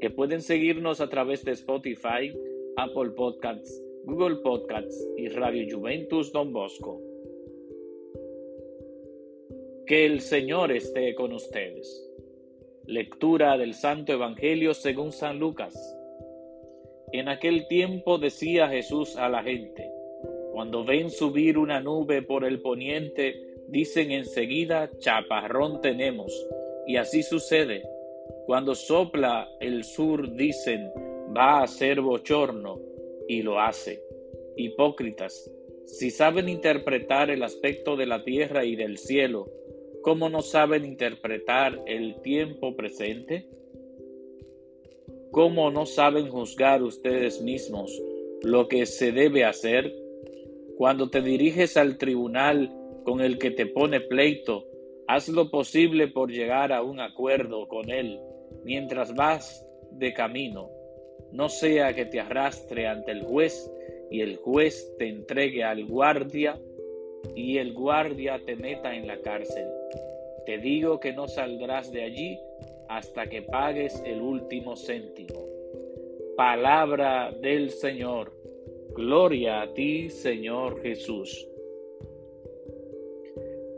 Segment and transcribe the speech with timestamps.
[0.00, 2.32] que pueden seguirnos a través de Spotify,
[2.76, 7.00] Apple Podcasts, Google Podcasts y Radio Juventus Don Bosco.
[9.86, 12.08] Que el Señor esté con ustedes.
[12.86, 15.74] Lectura del Santo Evangelio según San Lucas.
[17.12, 19.90] En aquel tiempo decía Jesús a la gente,
[20.52, 23.34] cuando ven subir una nube por el poniente,
[23.68, 26.32] dicen enseguida, chaparrón tenemos.
[26.86, 27.82] Y así sucede.
[28.48, 30.90] Cuando sopla el sur, dicen,
[31.36, 32.80] va a ser bochorno.
[33.28, 34.02] Y lo hace.
[34.56, 35.52] Hipócritas,
[35.84, 39.50] si saben interpretar el aspecto de la tierra y del cielo,
[40.00, 43.50] ¿Cómo no saben interpretar el tiempo presente?
[45.30, 47.92] ¿Cómo no saben juzgar ustedes mismos
[48.42, 49.94] lo que se debe hacer?
[50.78, 54.64] Cuando te diriges al tribunal con el que te pone pleito,
[55.06, 58.18] haz lo posible por llegar a un acuerdo con él
[58.68, 60.70] mientras vas de camino.
[61.32, 63.72] No sea que te arrastre ante el juez
[64.10, 66.60] y el juez te entregue al guardia
[67.34, 69.66] y el guardia te meta en la cárcel.
[70.44, 72.38] Te digo que no saldrás de allí
[72.90, 75.46] hasta que pagues el último céntimo.
[76.36, 78.34] Palabra del Señor.
[78.94, 81.48] Gloria a ti, Señor Jesús.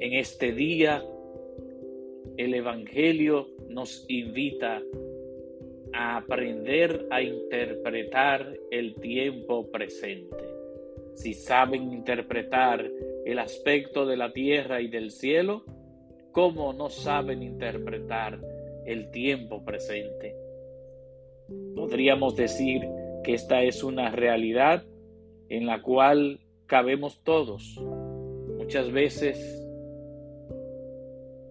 [0.00, 1.04] En este día,
[2.38, 4.80] el Evangelio nos invita
[5.92, 10.36] a aprender a interpretar el tiempo presente.
[11.14, 12.88] Si saben interpretar
[13.26, 15.64] el aspecto de la tierra y del cielo,
[16.30, 18.38] ¿cómo no saben interpretar
[18.86, 20.36] el tiempo presente?
[21.74, 22.82] Podríamos decir
[23.24, 24.84] que esta es una realidad
[25.48, 27.76] en la cual cabemos todos.
[28.56, 29.67] Muchas veces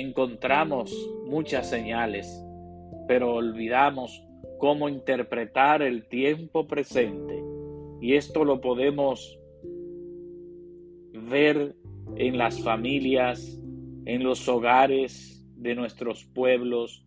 [0.00, 0.92] encontramos
[1.26, 2.44] muchas señales,
[3.06, 4.22] pero olvidamos
[4.58, 7.42] cómo interpretar el tiempo presente.
[8.00, 9.38] Y esto lo podemos
[11.12, 11.74] ver
[12.16, 13.60] en las familias,
[14.04, 17.04] en los hogares de nuestros pueblos,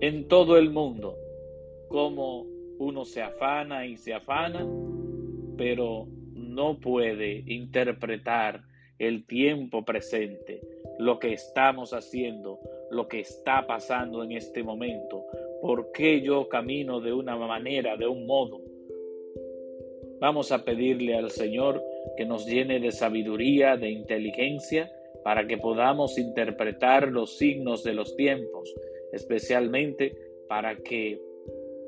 [0.00, 1.16] en todo el mundo,
[1.88, 2.46] cómo
[2.78, 4.66] uno se afana y se afana,
[5.56, 8.64] pero no puede interpretar
[8.98, 10.60] el tiempo presente,
[10.98, 12.60] lo que estamos haciendo,
[12.90, 15.24] lo que está pasando en este momento,
[15.60, 18.60] por qué yo camino de una manera, de un modo.
[20.20, 21.82] Vamos a pedirle al Señor
[22.16, 24.90] que nos llene de sabiduría, de inteligencia,
[25.24, 28.74] para que podamos interpretar los signos de los tiempos,
[29.12, 30.16] especialmente
[30.48, 31.20] para que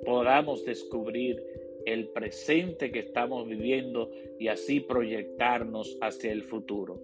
[0.05, 1.43] podamos descubrir
[1.87, 7.01] el presente que estamos viviendo y así proyectarnos hacia el futuro.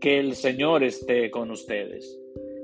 [0.00, 2.18] Que el Señor esté con ustedes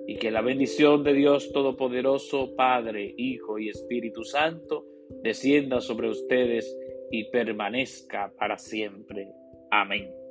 [0.06, 4.86] y que la bendición de Dios Todopoderoso, Padre, Hijo y Espíritu Santo,
[5.22, 6.76] descienda sobre ustedes
[7.10, 9.28] y permanezca para siempre.
[9.70, 10.23] Amén.